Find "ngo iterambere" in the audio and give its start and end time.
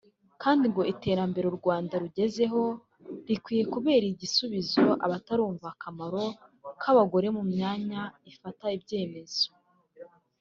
0.71-1.45